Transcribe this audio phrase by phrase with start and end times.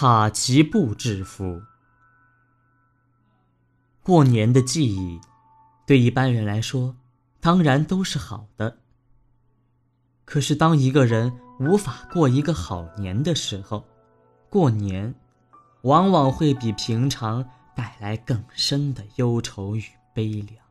[0.00, 1.60] 卡其布制服。
[4.00, 5.20] 过年的记忆，
[5.88, 6.94] 对一般人来说，
[7.40, 8.78] 当然都是好的。
[10.24, 13.84] 可是，当一个人无法过一个好年的时候，
[14.48, 15.12] 过年，
[15.82, 17.44] 往往会比平常
[17.74, 19.82] 带来更深的忧愁与
[20.14, 20.64] 悲凉。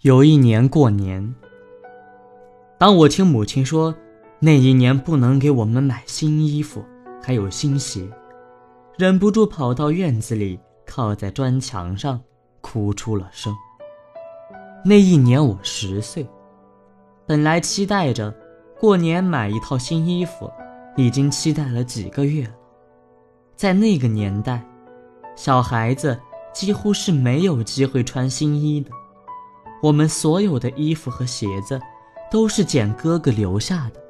[0.00, 1.34] 有一年过年，
[2.78, 3.94] 当我听母亲说
[4.44, 6.84] 那一年不能给我们买新衣服，
[7.22, 8.06] 还有新鞋。
[8.98, 12.20] 忍不住跑到院子里，靠在砖墙上，
[12.60, 13.56] 哭出了声。
[14.84, 16.28] 那一年我十岁，
[17.26, 18.34] 本来期待着
[18.78, 20.52] 过年买一套新衣服，
[20.94, 22.52] 已经期待了几个月了。
[23.56, 24.62] 在那个年代，
[25.36, 26.20] 小孩子
[26.52, 28.90] 几乎是没有机会穿新衣的。
[29.82, 31.80] 我们所有的衣服和鞋子，
[32.30, 34.03] 都是捡哥哥留下的。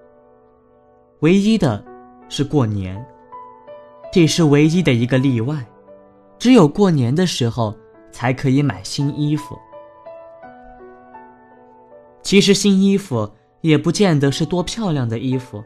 [1.24, 1.83] 唯一的，
[2.28, 3.02] 是过年。
[4.12, 5.64] 这是唯一的一个例外，
[6.39, 7.75] 只有过年的时候
[8.12, 9.58] 才可以买新衣服。
[12.22, 13.27] 其实新衣服
[13.62, 15.64] 也不见得是多漂亮的衣服，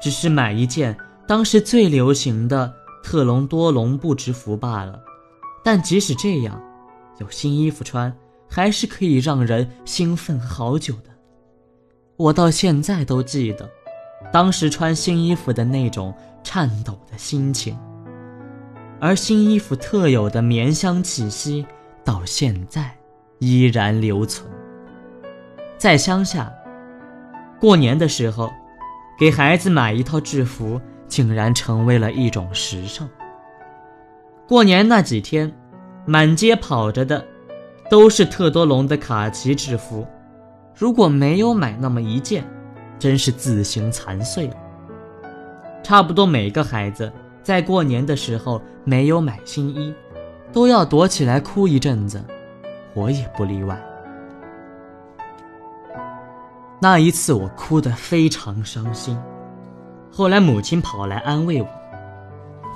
[0.00, 0.96] 只是买一件
[1.28, 2.72] 当时最流行的
[3.04, 4.98] 特隆多绒布制服罢了。
[5.62, 6.58] 但即使这样，
[7.18, 8.10] 有新衣服穿，
[8.48, 11.10] 还是可以让人兴奋好久的。
[12.16, 13.70] 我到现在都记得，
[14.30, 16.14] 当时穿新衣服的那种。
[16.44, 17.78] 颤抖的心情，
[19.00, 21.64] 而新衣服特有的棉香气息，
[22.04, 22.90] 到现在
[23.38, 24.50] 依然留存。
[25.78, 26.52] 在乡下，
[27.60, 28.50] 过年的时候，
[29.16, 33.08] 给孩子买一套制服，竟然成为了一种时尚。
[34.48, 35.50] 过年那几天，
[36.04, 37.24] 满街跑着的，
[37.88, 40.04] 都是特多隆的卡其制服。
[40.74, 42.44] 如果没有买那么一件，
[43.02, 44.54] 真是自行残碎了。
[45.82, 49.92] 差不多每个孩子在过年的时候没有买新衣，
[50.52, 52.22] 都要躲起来哭一阵子，
[52.94, 53.76] 我也不例外。
[56.80, 59.18] 那一次我哭得非常伤心，
[60.12, 61.66] 后来母亲跑来安慰我，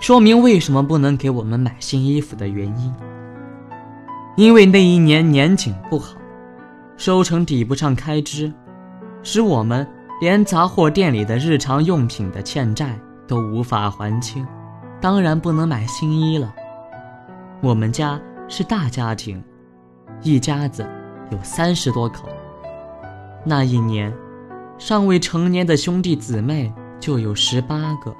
[0.00, 2.92] 说明为什么不能给我们买新衣服的原因。
[4.36, 6.16] 因为那一年年景不好，
[6.96, 8.52] 收成抵不上开支，
[9.22, 9.86] 使我们。
[10.20, 14.46] 连杂货店里的日常用品的欠债都无法还清，
[15.00, 16.54] 当然不能买新衣了。
[17.60, 18.18] 我们家
[18.48, 19.42] 是大家庭，
[20.22, 20.88] 一家子
[21.30, 22.28] 有三十多口。
[23.44, 24.12] 那一年，
[24.78, 28.16] 尚未成年的兄弟姊妹就有十八个，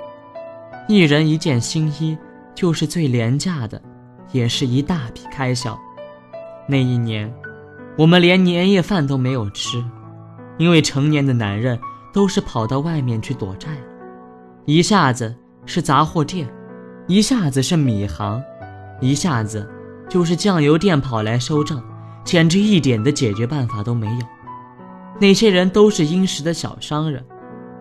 [0.89, 2.17] 一人一件新衣
[2.55, 3.81] 就是最廉价的，
[4.33, 5.79] 也是一大笔开销。
[6.69, 7.33] 那一年，
[7.97, 9.83] 我们连年夜饭都没有吃。
[10.59, 11.79] 因为成年的男人
[12.13, 13.81] 都是跑到外面去躲债了，
[14.65, 15.35] 一下子
[15.67, 16.49] 是杂货店，
[17.07, 18.43] 一下子是米行，
[19.01, 19.69] 一下子
[20.09, 21.83] 就是酱油店跑来收账，
[22.25, 24.21] 简直一点的解决办法都没有。
[25.21, 27.23] 那些人都是殷实的小商人，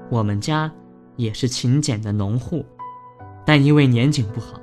[0.10, 0.70] 我们家
[1.16, 2.66] 也是勤俭的农户，
[3.46, 4.60] 但因为年景不好，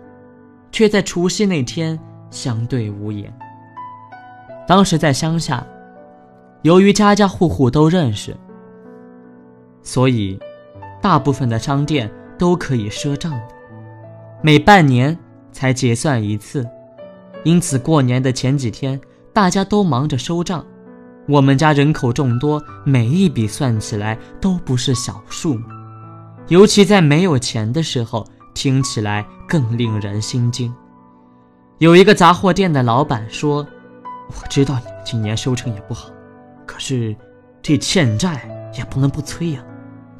[0.70, 1.98] 却在除夕那天
[2.30, 3.32] 相对无言。
[4.68, 5.66] 当时在乡下。
[6.62, 8.36] 由于家家户户都认识，
[9.82, 10.38] 所以
[11.00, 12.08] 大部分的商店
[12.38, 13.48] 都可以赊账的，
[14.42, 15.16] 每半年
[15.50, 16.64] 才结算一次。
[17.42, 19.00] 因此，过年的前几天，
[19.32, 20.64] 大家都忙着收账。
[21.28, 25.58] 我们家人口众多，每一笔算起来都不是小数，
[26.46, 28.24] 尤其在没有钱的时候，
[28.54, 30.72] 听起来更令人心惊。
[31.78, 33.66] 有一个杂货店的老板说
[34.30, 36.08] ：“我知道你们今年收成也不好。”
[36.66, 37.16] 可是，
[37.60, 39.64] 这欠债也不能不催呀！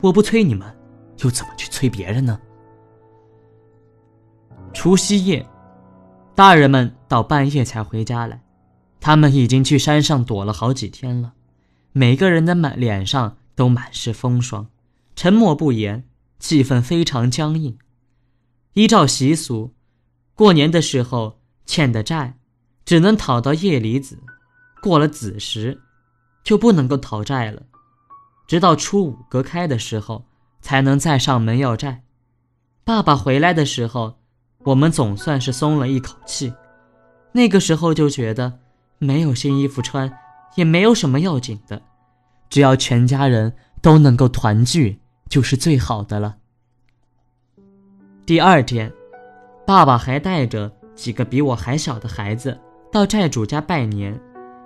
[0.01, 0.75] 我不催你们，
[1.19, 2.41] 又怎么去催别人呢？
[4.73, 5.47] 除夕夜，
[6.35, 8.43] 大人们到半夜才回家来，
[9.01, 11.35] 他们已经去山上躲了好几天了。
[11.93, 14.67] 每个人的满脸上都满是风霜，
[15.15, 16.05] 沉默不言，
[16.39, 17.77] 气氛非常僵硬。
[18.73, 19.75] 依照习俗，
[20.35, 22.39] 过年的时候欠的债，
[22.87, 24.19] 只能讨到夜里子，
[24.81, 25.82] 过了子时。
[26.43, 27.63] 就不能够讨债了，
[28.47, 30.25] 直到初五隔开的时候，
[30.61, 32.03] 才能再上门要债。
[32.85, 34.17] 爸爸回来的时候，
[34.65, 36.53] 我们总算是松了一口气。
[37.33, 38.61] 那个时候就觉得，
[38.99, 40.13] 没有新衣服穿，
[40.57, 41.81] 也没有什么要紧的，
[42.51, 46.37] 只要全家人都能够团聚，就是最好的了。
[48.27, 48.93] 第二天，
[49.67, 52.61] 爸爸还带着几个比我还小的孩子
[52.93, 54.21] 到债主家拜年。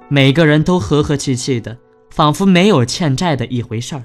[0.08, 1.76] 每个人都和和气气的，
[2.10, 4.04] 仿佛没有欠债的一回事儿。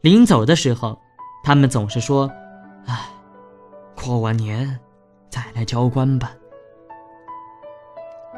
[0.00, 0.98] 临走的时候，
[1.42, 2.30] 他们总是说
[2.86, 3.10] ：“哎，
[3.96, 4.78] 过完年
[5.28, 6.32] 再来交关吧。”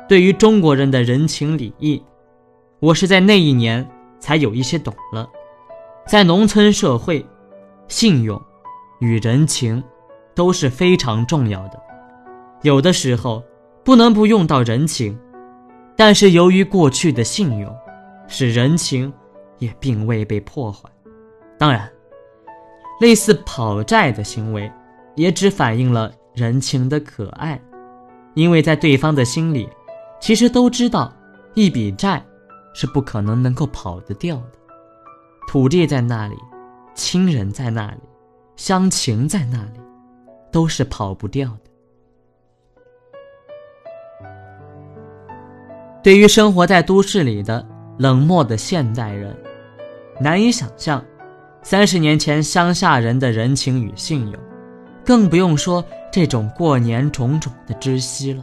[0.08, 2.02] 对于中国人的人情礼义，
[2.80, 3.86] 我是在那一年
[4.18, 5.28] 才有一些懂了。
[6.06, 7.24] 在农村社会，
[7.88, 8.40] 信用
[9.00, 9.84] 与人情
[10.34, 11.78] 都是非常重要的。
[12.62, 13.44] 有的时候
[13.84, 15.16] 不能不用到人情，
[16.00, 17.70] 但是由于过去的信用，
[18.26, 19.12] 使人情
[19.58, 20.88] 也并未被破坏。
[21.58, 21.92] 当然，
[23.02, 24.72] 类似跑债的行为，
[25.14, 27.60] 也只反映了人情的可爱，
[28.32, 29.68] 因为在对方的心里。
[30.18, 31.12] 其实都知道，
[31.52, 32.24] 一笔债
[32.72, 34.52] 是不可能能够跑得掉的。
[35.48, 36.36] 土地在那里，
[36.94, 38.00] 亲人在那里，
[38.56, 39.78] 乡情在那里，
[40.50, 41.69] 都是跑不掉的。
[46.02, 47.64] 对于生活在都市里的
[47.98, 49.36] 冷漠的现代人，
[50.18, 51.04] 难以想象
[51.62, 54.40] 三十年前乡下人的人情与信用，
[55.04, 58.42] 更不用说这种过年种种的知悉了。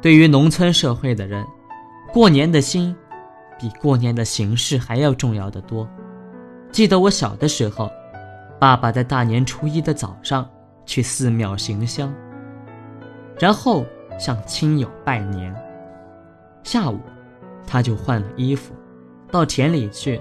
[0.00, 1.44] 对于农村社会的人，
[2.10, 2.96] 过年的心
[3.58, 5.86] 比过年的形式还要重要的多。
[6.70, 7.90] 记得我小的时候，
[8.58, 10.48] 爸爸在大年初一的早上
[10.86, 12.10] 去寺庙行香，
[13.38, 13.84] 然后
[14.18, 15.54] 向亲友拜年。
[16.62, 17.00] 下午，
[17.66, 18.74] 他就换了衣服，
[19.30, 20.20] 到田里去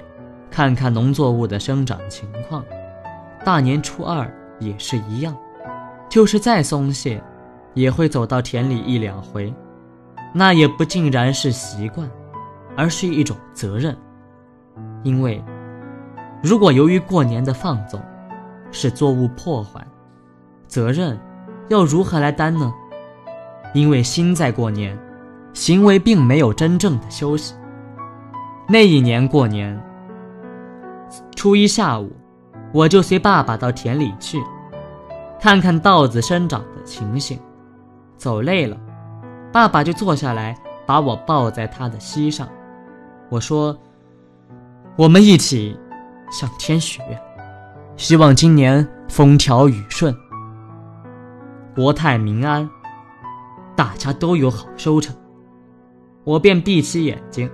[0.50, 2.64] 看看农作物的生长情况。
[3.44, 5.36] 大年初二也是一样，
[6.10, 7.22] 就是再松懈，
[7.74, 9.54] 也会走到田里一两回。
[10.34, 12.10] 那也不尽然是习惯，
[12.78, 13.98] 而是一种责任。
[15.04, 15.44] 因为，
[16.42, 18.02] 如果由于过年的放纵，
[18.72, 19.86] 使作物破坏，
[20.68, 21.20] 责任
[21.70, 22.72] 要如何来担呢？
[23.74, 24.98] 因为心在过年，
[25.54, 27.54] 行为并没有真正的休息。
[28.68, 29.78] 那一年过年，
[31.36, 32.12] 初一下午，
[32.74, 34.42] 我就随爸爸到田里去，
[35.40, 37.38] 看看稻子生长的情形，
[38.18, 38.78] 走累了。
[39.52, 42.48] 爸爸就坐下来，把我抱在他的膝上。
[43.30, 43.78] 我说
[44.96, 45.78] ：“我们一起
[46.32, 47.22] 向天许愿，
[47.98, 50.16] 希望今年风调雨顺，
[51.76, 52.70] 国泰民安，
[53.76, 55.14] 大家都有好收成。”
[56.24, 57.50] 我便闭起眼睛，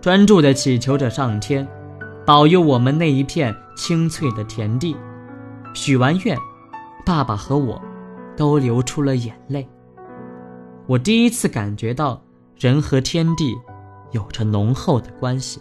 [0.00, 1.66] 专注地祈求着上天，
[2.24, 4.96] 保佑我们那一片青翠的田地。
[5.74, 6.36] 许完愿，
[7.04, 7.80] 爸爸和我
[8.36, 9.68] 都流出了眼泪。
[10.86, 12.22] 我第一次感觉到
[12.56, 13.56] 人和天地
[14.12, 15.60] 有着浓厚的关系，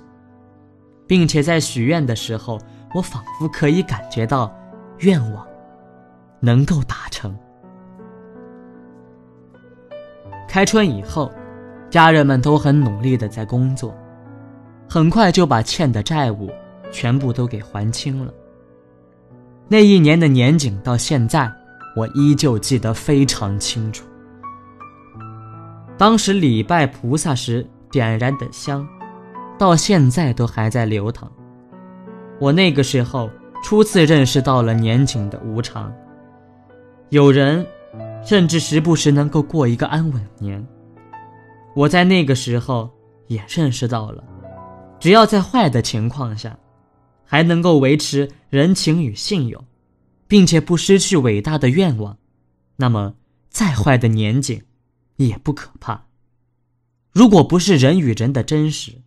[1.07, 2.59] 并且在许愿的时候，
[2.93, 4.53] 我仿佛可以感觉到
[4.99, 5.47] 愿望
[6.39, 7.35] 能够达成。
[10.47, 11.31] 开春以后，
[11.91, 13.93] 家人们都很努力的在工作，
[14.89, 16.49] 很快就把欠的债务
[16.89, 18.33] 全部都给还清了。
[19.67, 21.51] 那一年的年景到现在，
[21.93, 24.05] 我依旧记得非常清楚。
[25.97, 28.87] 当时礼拜菩萨时点燃的香，
[29.59, 31.29] 到现在都还在流淌。
[32.39, 33.29] 我那个时候
[33.61, 35.93] 初次认识到了年景的无常。
[37.09, 37.67] 有人
[38.23, 40.65] 甚至时不时能够过一个安稳年。
[41.75, 42.89] 我在那个时候
[43.27, 44.23] 也认识到了，
[44.99, 46.57] 只要在坏的情况下，
[47.25, 49.63] 还能够维持人情与信用，
[50.27, 52.17] 并且不失去伟大的愿望，
[52.75, 53.13] 那么
[53.49, 54.61] 再坏的年景。
[55.17, 56.07] 也不可怕。
[57.11, 59.03] 如果不是人与人的真实，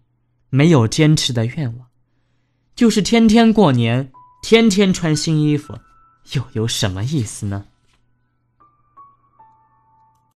[0.49, 1.89] 没有坚持的愿望，
[2.77, 5.77] 就是天天过年，天天穿新衣服，
[6.35, 7.65] 又有什么意思呢？